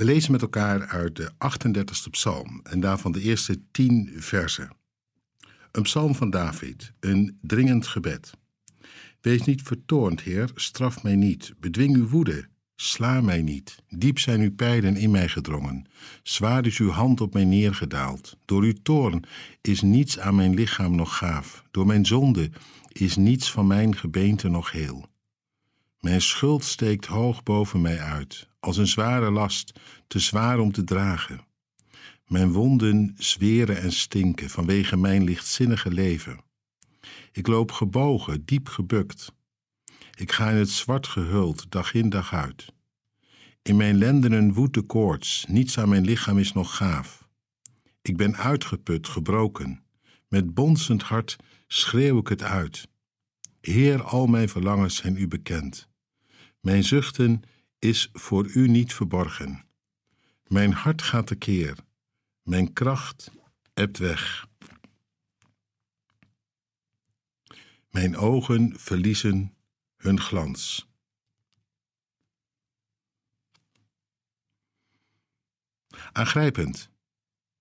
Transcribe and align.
We 0.00 0.06
lezen 0.06 0.32
met 0.32 0.42
elkaar 0.42 0.86
uit 0.86 1.16
de 1.16 1.30
38e 1.32 2.10
psalm 2.10 2.60
en 2.62 2.80
daarvan 2.80 3.12
de 3.12 3.20
eerste 3.20 3.60
tien 3.70 4.12
versen. 4.16 4.70
Een 5.72 5.82
psalm 5.82 6.14
van 6.14 6.30
David, 6.30 6.92
een 7.00 7.38
dringend 7.42 7.86
gebed. 7.86 8.30
Wees 9.20 9.42
niet 9.42 9.62
vertoornd, 9.62 10.20
Heer, 10.20 10.50
straf 10.54 11.02
mij 11.02 11.16
niet, 11.16 11.54
bedwing 11.58 11.96
uw 11.96 12.08
woede, 12.08 12.48
sla 12.76 13.20
mij 13.20 13.42
niet. 13.42 13.82
Diep 13.88 14.18
zijn 14.18 14.40
uw 14.40 14.54
pijlen 14.54 14.96
in 14.96 15.10
mij 15.10 15.28
gedrongen, 15.28 15.86
zwaar 16.22 16.66
is 16.66 16.78
uw 16.78 16.90
hand 16.90 17.20
op 17.20 17.34
mij 17.34 17.44
neergedaald. 17.44 18.36
Door 18.44 18.62
uw 18.62 18.74
toorn 18.82 19.24
is 19.60 19.82
niets 19.82 20.18
aan 20.18 20.34
mijn 20.34 20.54
lichaam 20.54 20.94
nog 20.94 21.16
gaaf, 21.16 21.64
door 21.70 21.86
mijn 21.86 22.06
zonde 22.06 22.50
is 22.92 23.16
niets 23.16 23.50
van 23.50 23.66
mijn 23.66 23.96
gebeente 23.96 24.48
nog 24.48 24.72
heel. 24.72 25.08
Mijn 26.00 26.20
schuld 26.20 26.64
steekt 26.64 27.06
hoog 27.06 27.42
boven 27.42 27.80
mij 27.80 27.98
uit, 27.98 28.48
als 28.60 28.76
een 28.76 28.86
zware 28.86 29.30
last, 29.30 29.80
te 30.06 30.18
zwaar 30.18 30.58
om 30.58 30.72
te 30.72 30.84
dragen. 30.84 31.46
Mijn 32.26 32.52
wonden 32.52 33.14
zweren 33.18 33.80
en 33.80 33.92
stinken 33.92 34.50
vanwege 34.50 34.96
mijn 34.96 35.24
lichtzinnige 35.24 35.90
leven. 35.90 36.40
Ik 37.32 37.46
loop 37.46 37.72
gebogen, 37.72 38.44
diep 38.44 38.68
gebukt. 38.68 39.32
Ik 40.16 40.32
ga 40.32 40.50
in 40.50 40.56
het 40.56 40.70
zwart 40.70 41.06
gehuld, 41.06 41.70
dag 41.70 41.94
in 41.94 42.08
dag 42.08 42.34
uit. 42.34 42.72
In 43.62 43.76
mijn 43.76 43.96
lendenen 43.96 44.52
woedt 44.52 44.74
de 44.74 44.82
koorts, 44.82 45.44
niets 45.48 45.78
aan 45.78 45.88
mijn 45.88 46.04
lichaam 46.04 46.38
is 46.38 46.52
nog 46.52 46.76
gaaf. 46.76 47.28
Ik 48.02 48.16
ben 48.16 48.36
uitgeput, 48.36 49.08
gebroken. 49.08 49.84
Met 50.28 50.54
bonzend 50.54 51.02
hart 51.02 51.36
schreeuw 51.66 52.18
ik 52.18 52.28
het 52.28 52.42
uit. 52.42 52.88
Heer, 53.60 54.02
al 54.02 54.26
mijn 54.26 54.48
verlangens 54.48 54.96
zijn 54.96 55.16
u 55.16 55.28
bekend. 55.28 55.89
Mijn 56.60 56.84
zuchten 56.84 57.42
is 57.78 58.08
voor 58.12 58.46
u 58.46 58.68
niet 58.68 58.94
verborgen. 58.94 59.64
Mijn 60.46 60.72
hart 60.72 61.02
gaat 61.02 61.26
tekeer, 61.26 61.78
mijn 62.42 62.72
kracht 62.72 63.30
ebt 63.74 63.98
weg. 63.98 64.48
Mijn 67.90 68.16
ogen 68.16 68.78
verliezen 68.78 69.54
hun 69.96 70.20
glans. 70.20 70.88
Aangrijpend, 76.12 76.90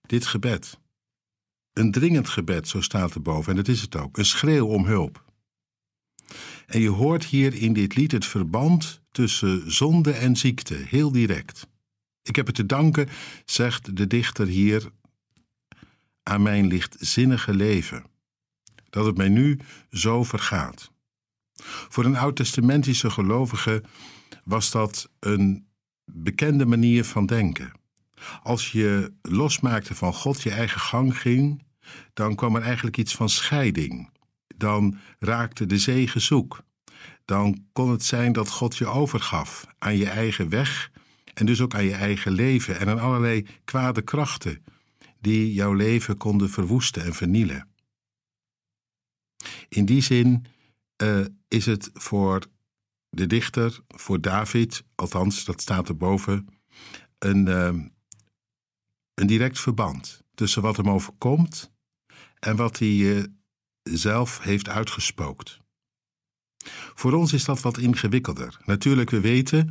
dit 0.00 0.26
gebed. 0.26 0.80
Een 1.72 1.90
dringend 1.90 2.28
gebed, 2.28 2.68
zo 2.68 2.80
staat 2.80 3.14
er 3.14 3.22
boven, 3.22 3.50
en 3.50 3.56
dat 3.56 3.68
is 3.68 3.80
het 3.80 3.96
ook. 3.96 4.18
Een 4.18 4.24
schreeuw 4.24 4.66
om 4.66 4.84
hulp. 4.84 5.25
En 6.66 6.80
je 6.80 6.88
hoort 6.88 7.24
hier 7.24 7.54
in 7.54 7.72
dit 7.72 7.96
lied 7.96 8.12
het 8.12 8.26
verband 8.26 9.00
tussen 9.10 9.72
zonde 9.72 10.12
en 10.12 10.36
ziekte, 10.36 10.74
heel 10.74 11.12
direct. 11.12 11.66
Ik 12.22 12.36
heb 12.36 12.46
het 12.46 12.54
te 12.54 12.66
danken, 12.66 13.08
zegt 13.44 13.96
de 13.96 14.06
dichter 14.06 14.46
hier, 14.46 14.90
aan 16.22 16.42
mijn 16.42 16.66
lichtzinnige 16.66 17.54
leven, 17.54 18.04
dat 18.90 19.06
het 19.06 19.16
mij 19.16 19.28
nu 19.28 19.58
zo 19.90 20.24
vergaat. 20.24 20.90
Voor 21.88 22.04
een 22.04 22.16
oud-testamentische 22.16 23.10
gelovige 23.10 23.82
was 24.44 24.70
dat 24.70 25.10
een 25.20 25.66
bekende 26.04 26.66
manier 26.66 27.04
van 27.04 27.26
denken. 27.26 27.72
Als 28.42 28.72
je 28.72 29.12
losmaakte 29.22 29.94
van 29.94 30.14
God, 30.14 30.42
je 30.42 30.50
eigen 30.50 30.80
gang 30.80 31.18
ging, 31.18 31.62
dan 32.14 32.34
kwam 32.34 32.56
er 32.56 32.62
eigenlijk 32.62 32.96
iets 32.96 33.14
van 33.14 33.28
scheiding. 33.28 34.10
Dan 34.56 34.98
raakte 35.18 35.66
de 35.66 35.78
zegen 35.78 36.20
zoek. 36.20 36.64
Dan 37.24 37.66
kon 37.72 37.90
het 37.90 38.04
zijn 38.04 38.32
dat 38.32 38.50
God 38.50 38.76
je 38.76 38.86
overgaf 38.86 39.66
aan 39.78 39.96
je 39.96 40.08
eigen 40.08 40.48
weg 40.48 40.90
en 41.34 41.46
dus 41.46 41.60
ook 41.60 41.74
aan 41.74 41.84
je 41.84 41.94
eigen 41.94 42.32
leven 42.32 42.78
en 42.78 42.88
aan 42.88 42.98
allerlei 42.98 43.46
kwade 43.64 44.02
krachten 44.02 44.64
die 45.20 45.52
jouw 45.52 45.72
leven 45.72 46.16
konden 46.16 46.50
verwoesten 46.50 47.04
en 47.04 47.14
vernielen. 47.14 47.68
In 49.68 49.84
die 49.84 50.00
zin 50.00 50.44
uh, 51.02 51.24
is 51.48 51.66
het 51.66 51.90
voor 51.92 52.42
de 53.08 53.26
dichter, 53.26 53.80
voor 53.88 54.20
David, 54.20 54.84
althans 54.94 55.44
dat 55.44 55.60
staat 55.60 55.88
erboven, 55.88 56.48
een, 57.18 57.46
uh, 57.46 57.82
een 59.14 59.26
direct 59.26 59.60
verband 59.60 60.22
tussen 60.34 60.62
wat 60.62 60.76
hem 60.76 60.90
overkomt 60.90 61.72
en 62.38 62.56
wat 62.56 62.78
hij 62.78 62.88
uh, 62.88 63.24
zelf 63.92 64.38
heeft 64.42 64.68
uitgespookt. 64.68 65.60
Voor 66.94 67.12
ons 67.12 67.32
is 67.32 67.44
dat 67.44 67.60
wat 67.60 67.78
ingewikkelder. 67.78 68.56
Natuurlijk, 68.64 69.10
we 69.10 69.20
weten, 69.20 69.70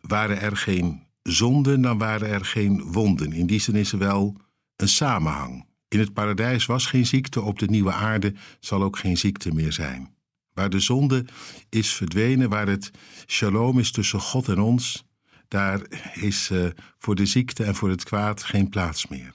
waren 0.00 0.40
er 0.40 0.56
geen 0.56 1.02
zonden, 1.22 1.80
dan 1.80 1.98
waren 1.98 2.28
er 2.28 2.44
geen 2.44 2.82
wonden. 2.82 3.32
In 3.32 3.46
die 3.46 3.60
zin 3.60 3.74
is 3.74 3.92
er 3.92 3.98
wel 3.98 4.36
een 4.76 4.88
samenhang. 4.88 5.66
In 5.88 5.98
het 5.98 6.12
paradijs 6.12 6.66
was 6.66 6.86
geen 6.86 7.06
ziekte, 7.06 7.42
op 7.42 7.58
de 7.58 7.66
nieuwe 7.66 7.92
aarde 7.92 8.34
zal 8.60 8.82
ook 8.82 8.98
geen 8.98 9.16
ziekte 9.16 9.52
meer 9.52 9.72
zijn. 9.72 10.14
Waar 10.52 10.70
de 10.70 10.80
zonde 10.80 11.24
is 11.68 11.92
verdwenen, 11.92 12.48
waar 12.48 12.66
het 12.66 12.90
shalom 13.26 13.78
is 13.78 13.90
tussen 13.90 14.20
God 14.20 14.48
en 14.48 14.58
ons, 14.58 15.04
daar 15.48 15.80
is 16.14 16.50
uh, 16.50 16.66
voor 16.98 17.14
de 17.14 17.26
ziekte 17.26 17.64
en 17.64 17.74
voor 17.74 17.90
het 17.90 18.04
kwaad 18.04 18.42
geen 18.42 18.68
plaats 18.68 19.06
meer. 19.06 19.34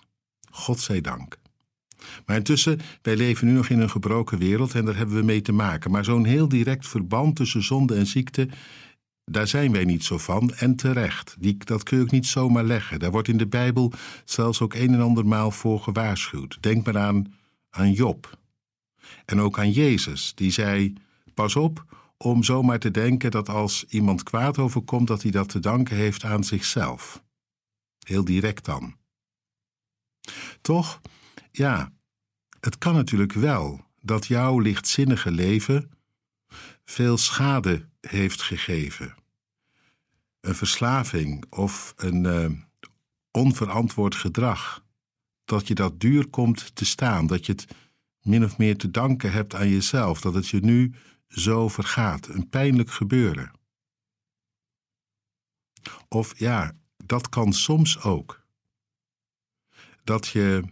God 0.49 0.79
zij 0.79 1.01
dank. 1.01 1.37
Maar 2.25 2.35
intussen, 2.35 2.79
wij 3.01 3.15
leven 3.15 3.47
nu 3.47 3.53
nog 3.53 3.69
in 3.69 3.79
een 3.79 3.89
gebroken 3.89 4.37
wereld 4.37 4.75
en 4.75 4.85
daar 4.85 4.95
hebben 4.95 5.15
we 5.15 5.23
mee 5.23 5.41
te 5.41 5.51
maken. 5.51 5.91
Maar 5.91 6.05
zo'n 6.05 6.25
heel 6.25 6.47
direct 6.47 6.87
verband 6.87 7.35
tussen 7.35 7.63
zonde 7.63 7.95
en 7.95 8.07
ziekte, 8.07 8.47
daar 9.25 9.47
zijn 9.47 9.71
wij 9.71 9.85
niet 9.85 10.03
zo 10.03 10.17
van 10.17 10.53
en 10.53 10.75
terecht. 10.75 11.35
Dat 11.57 11.83
kun 11.83 11.97
je 11.97 12.03
ook 12.03 12.11
niet 12.11 12.27
zomaar 12.27 12.63
leggen. 12.63 12.99
Daar 12.99 13.11
wordt 13.11 13.27
in 13.27 13.37
de 13.37 13.47
Bijbel 13.47 13.91
zelfs 14.25 14.61
ook 14.61 14.73
een 14.73 14.93
en 14.93 15.01
ander 15.01 15.25
maal 15.25 15.51
voor 15.51 15.79
gewaarschuwd. 15.79 16.57
Denk 16.59 16.85
maar 16.85 16.97
aan, 16.97 17.33
aan 17.69 17.91
Job. 17.91 18.37
En 19.25 19.39
ook 19.39 19.59
aan 19.59 19.71
Jezus, 19.71 20.31
die 20.35 20.51
zei: 20.51 20.93
Pas 21.33 21.55
op 21.55 21.85
om 22.17 22.43
zomaar 22.43 22.79
te 22.79 22.91
denken 22.91 23.31
dat 23.31 23.49
als 23.49 23.85
iemand 23.89 24.23
kwaad 24.23 24.57
overkomt, 24.57 25.07
dat 25.07 25.21
hij 25.21 25.31
dat 25.31 25.49
te 25.49 25.59
danken 25.59 25.95
heeft 25.95 26.23
aan 26.23 26.43
zichzelf. 26.43 27.23
Heel 28.05 28.23
direct 28.23 28.65
dan. 28.65 28.95
Toch, 30.61 31.01
ja, 31.51 31.93
het 32.59 32.77
kan 32.77 32.93
natuurlijk 32.93 33.33
wel 33.33 33.85
dat 34.01 34.27
jouw 34.27 34.59
lichtzinnige 34.59 35.31
leven 35.31 35.91
veel 36.83 37.17
schade 37.17 37.89
heeft 38.01 38.41
gegeven. 38.41 39.15
Een 40.41 40.55
verslaving 40.55 41.45
of 41.49 41.93
een 41.95 42.23
uh, 42.23 42.51
onverantwoord 43.31 44.15
gedrag. 44.15 44.83
Dat 45.45 45.67
je 45.67 45.75
dat 45.75 45.99
duur 45.99 46.27
komt 46.27 46.75
te 46.75 46.85
staan, 46.85 47.27
dat 47.27 47.45
je 47.45 47.51
het 47.51 47.67
min 48.21 48.43
of 48.43 48.57
meer 48.57 48.77
te 48.77 48.91
danken 48.91 49.31
hebt 49.31 49.55
aan 49.55 49.69
jezelf, 49.69 50.21
dat 50.21 50.33
het 50.33 50.47
je 50.47 50.59
nu 50.59 50.93
zo 51.27 51.67
vergaat. 51.67 52.27
Een 52.27 52.49
pijnlijk 52.49 52.91
gebeuren. 52.91 53.51
Of 56.07 56.39
ja, 56.39 56.75
dat 57.05 57.29
kan 57.29 57.53
soms 57.53 58.01
ook. 58.01 58.43
Dat 60.03 60.27
je 60.27 60.63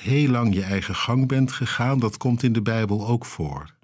heel 0.00 0.28
lang 0.28 0.54
je 0.54 0.62
eigen 0.62 0.94
gang 0.94 1.28
bent 1.28 1.52
gegaan, 1.52 1.98
dat 1.98 2.16
komt 2.16 2.42
in 2.42 2.52
de 2.52 2.62
Bijbel 2.62 3.06
ook 3.06 3.24
voor. 3.24 3.74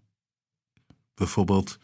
Bijvoorbeeld 1.14 1.78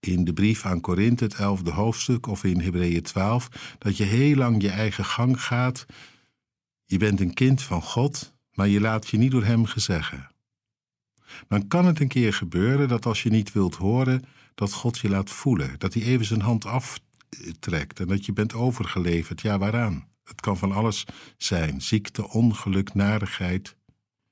in 0.00 0.24
de 0.24 0.32
brief 0.32 0.64
aan 0.64 0.80
Korinthe, 0.80 1.24
het 1.24 1.34
elfde 1.34 1.70
hoofdstuk, 1.70 2.26
of 2.26 2.44
in 2.44 2.60
Hebreeën 2.60 3.02
12, 3.02 3.76
dat 3.78 3.96
je 3.96 4.04
heel 4.04 4.36
lang 4.36 4.62
je 4.62 4.70
eigen 4.70 5.04
gang 5.04 5.42
gaat. 5.42 5.86
Je 6.84 6.98
bent 6.98 7.20
een 7.20 7.34
kind 7.34 7.62
van 7.62 7.82
God, 7.82 8.34
maar 8.52 8.68
je 8.68 8.80
laat 8.80 9.08
je 9.08 9.16
niet 9.16 9.30
door 9.30 9.44
Hem 9.44 9.64
gezeggen. 9.64 10.30
Dan 11.48 11.68
kan 11.68 11.86
het 11.86 12.00
een 12.00 12.08
keer 12.08 12.34
gebeuren 12.34 12.88
dat 12.88 13.06
als 13.06 13.22
je 13.22 13.30
niet 13.30 13.52
wilt 13.52 13.74
horen, 13.74 14.24
dat 14.54 14.72
God 14.72 14.98
je 14.98 15.08
laat 15.08 15.30
voelen, 15.30 15.78
dat 15.78 15.94
Hij 15.94 16.02
even 16.02 16.26
zijn 16.26 16.40
hand 16.40 16.64
aftrekt 16.64 18.00
en 18.00 18.06
dat 18.06 18.26
je 18.26 18.32
bent 18.32 18.54
overgeleverd. 18.54 19.40
Ja, 19.40 19.58
waaraan? 19.58 20.08
Het 20.24 20.40
kan 20.40 20.56
van 20.56 20.72
alles 20.72 21.04
zijn: 21.36 21.82
ziekte, 21.82 22.28
ongeluk, 22.30 22.94
narigheid. 22.94 23.76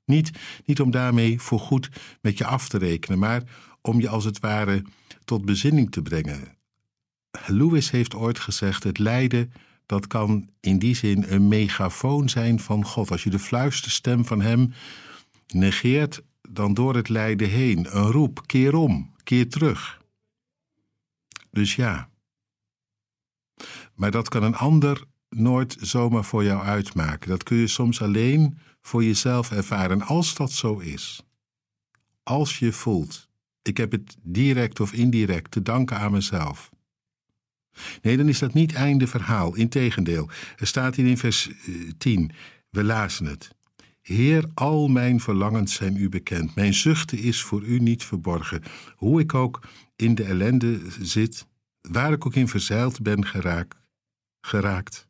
Niet, 0.07 0.31
niet 0.65 0.81
om 0.81 0.91
daarmee 0.91 1.41
voorgoed 1.41 1.91
met 2.21 2.39
je 2.39 2.45
af 2.45 2.69
te 2.69 2.79
rekenen, 2.79 3.19
maar 3.19 3.43
om 3.81 4.01
je 4.01 4.09
als 4.09 4.25
het 4.25 4.41
ware 4.41 4.85
tot 5.25 5.45
bezinning 5.45 5.91
te 5.91 6.03
brengen. 6.03 6.57
Lewis 7.47 7.91
heeft 7.91 8.15
ooit 8.15 8.39
gezegd: 8.39 8.83
het 8.83 8.99
lijden 8.99 9.53
dat 9.87 10.07
kan 10.07 10.51
in 10.61 10.79
die 10.79 10.95
zin 10.95 11.25
een 11.29 11.49
megafoon 11.49 12.29
zijn 12.29 12.61
van 12.61 12.85
God. 12.85 13.11
Als 13.11 13.23
je 13.23 13.31
de 13.31 13.39
fluisterstem 13.39 14.25
van 14.25 14.41
Hem 14.41 14.73
negeert, 15.47 16.23
dan 16.49 16.75
door 16.75 16.95
het 16.95 17.09
lijden 17.09 17.49
heen 17.49 17.97
een 17.97 18.11
roep: 18.11 18.43
keer 18.47 18.75
om, 18.75 19.13
keer 19.23 19.49
terug. 19.49 20.03
Dus 21.51 21.77
ja. 21.77 22.09
Maar 23.95 24.11
dat 24.11 24.29
kan 24.29 24.43
een 24.43 24.57
ander 24.57 25.05
nooit 25.39 25.77
zomaar 25.81 26.25
voor 26.25 26.45
jou 26.45 26.63
uitmaken. 26.63 27.29
Dat 27.29 27.43
kun 27.43 27.57
je 27.57 27.67
soms 27.67 28.03
alleen 28.03 28.59
voor 28.81 29.05
jezelf 29.05 29.51
ervaren. 29.51 30.03
Als 30.03 30.35
dat 30.35 30.53
zo 30.53 30.79
is, 30.79 31.23
als 32.23 32.59
je 32.59 32.73
voelt 32.73 33.27
ik 33.67 33.77
heb 33.77 33.93
het 33.93 34.17
direct 34.23 34.81
of 34.81 34.93
indirect 34.93 35.51
te 35.51 35.63
danken 35.63 35.97
aan 35.97 36.13
mezelf. 36.13 36.71
Nee, 38.03 38.17
dan 38.17 38.29
is 38.29 38.39
dat 38.39 38.55
niet 38.55 38.73
einde 38.73 39.07
verhaal. 39.07 39.55
Integendeel, 39.55 40.29
er 40.57 40.67
staat 40.67 40.95
hier 40.95 41.07
in 41.07 41.19
vers 41.19 41.51
10, 41.99 42.31
we 42.71 42.85
lazen 42.85 43.27
het. 43.27 43.55
Heer, 44.01 44.51
al 44.55 44.89
mijn 44.89 45.21
verlangens 45.21 45.75
zijn 45.75 45.97
u 45.97 46.09
bekend. 46.09 46.55
Mijn 46.55 46.75
zuchten 46.75 47.19
is 47.19 47.43
voor 47.43 47.63
u 47.63 47.79
niet 47.79 48.05
verborgen. 48.05 48.63
Hoe 48.97 49.21
ik 49.21 49.35
ook 49.35 49.69
in 49.97 50.15
de 50.15 50.25
ellende 50.25 50.81
zit, 51.01 51.47
waar 51.81 52.13
ik 52.13 52.27
ook 52.27 52.35
in 52.35 52.49
verzeild 52.49 53.03
ben 53.03 53.27
geraakt, 53.27 53.77
geraakt. 54.41 55.06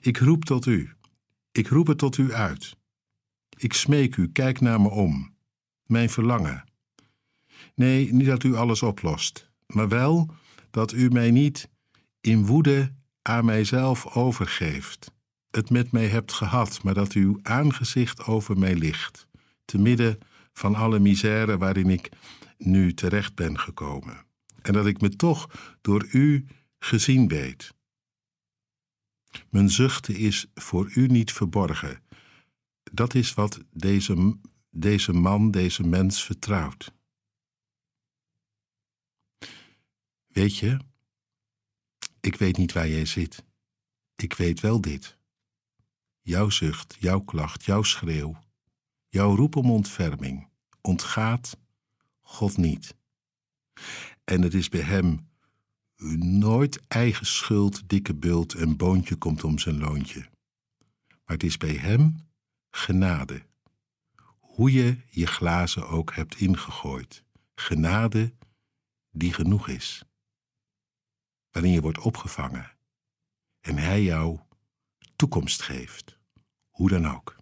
Ik 0.00 0.18
roep 0.18 0.44
tot 0.44 0.66
u. 0.66 0.90
Ik 1.52 1.68
roep 1.68 1.86
het 1.86 1.98
tot 1.98 2.16
u 2.16 2.32
uit. 2.32 2.76
Ik 3.56 3.72
smeek 3.72 4.16
u, 4.16 4.28
kijk 4.32 4.60
naar 4.60 4.80
me 4.80 4.88
om. 4.88 5.34
Mijn 5.86 6.10
verlangen. 6.10 6.64
Nee, 7.74 8.12
niet 8.12 8.26
dat 8.26 8.44
u 8.44 8.54
alles 8.54 8.82
oplost, 8.82 9.50
maar 9.66 9.88
wel 9.88 10.30
dat 10.70 10.92
u 10.92 11.08
mij 11.08 11.30
niet 11.30 11.68
in 12.20 12.46
woede 12.46 12.92
aan 13.22 13.44
mijzelf 13.44 14.06
overgeeft, 14.06 15.12
het 15.50 15.70
met 15.70 15.92
mij 15.92 16.06
hebt 16.06 16.32
gehad, 16.32 16.82
maar 16.82 16.94
dat 16.94 17.12
uw 17.12 17.38
aangezicht 17.42 18.24
over 18.24 18.58
mij 18.58 18.74
ligt, 18.74 19.26
te 19.64 19.78
midden 19.78 20.18
van 20.52 20.74
alle 20.74 20.98
misère 20.98 21.58
waarin 21.58 21.90
ik 21.90 22.08
nu 22.58 22.94
terecht 22.94 23.34
ben 23.34 23.58
gekomen, 23.58 24.24
en 24.62 24.72
dat 24.72 24.86
ik 24.86 25.00
me 25.00 25.08
toch 25.08 25.50
door 25.80 26.06
u 26.12 26.46
gezien 26.78 27.28
weet. 27.28 27.74
Mijn 29.50 29.70
zuchten 29.70 30.14
is 30.16 30.46
voor 30.54 30.90
u 30.94 31.06
niet 31.06 31.32
verborgen. 31.32 32.02
Dat 32.92 33.14
is 33.14 33.34
wat 33.34 33.64
deze, 33.70 34.38
deze 34.70 35.12
man, 35.12 35.50
deze 35.50 35.82
mens 35.82 36.24
vertrouwt. 36.24 36.92
Weet 40.26 40.56
je, 40.56 40.78
ik 42.20 42.36
weet 42.36 42.56
niet 42.56 42.72
waar 42.72 42.88
jij 42.88 43.04
zit. 43.04 43.44
Ik 44.16 44.32
weet 44.32 44.60
wel 44.60 44.80
dit. 44.80 45.16
Jouw 46.20 46.50
zucht, 46.50 46.96
jouw 46.98 47.20
klacht, 47.20 47.64
jouw 47.64 47.82
schreeuw, 47.82 48.42
jouw 49.08 49.36
roep 49.36 49.56
om 49.56 49.70
ontferming 49.70 50.48
ontgaat 50.80 51.58
God 52.20 52.56
niet. 52.56 52.94
En 54.24 54.42
het 54.42 54.54
is 54.54 54.68
bij 54.68 54.80
hem 54.80 55.28
nooit 56.18 56.86
eigen 56.88 57.26
schuld, 57.26 57.88
dikke 57.88 58.14
bult 58.14 58.54
en 58.54 58.76
boontje 58.76 59.16
komt 59.16 59.44
om 59.44 59.58
zijn 59.58 59.78
loontje. 59.78 60.20
Maar 61.08 61.36
het 61.36 61.42
is 61.42 61.56
bij 61.56 61.74
hem 61.74 62.28
genade. 62.70 63.46
Hoe 64.38 64.72
je 64.72 64.96
je 65.10 65.26
glazen 65.26 65.88
ook 65.88 66.14
hebt 66.14 66.40
ingegooid. 66.40 67.24
Genade 67.54 68.32
die 69.10 69.32
genoeg 69.32 69.68
is 69.68 70.02
waarin 71.50 71.72
je 71.72 71.80
wordt 71.80 71.98
opgevangen 71.98 72.76
en 73.60 73.76
Hij 73.76 74.02
jou 74.02 74.38
toekomst 75.16 75.62
geeft, 75.62 76.18
hoe 76.68 76.88
dan 76.88 77.06
ook. 77.06 77.37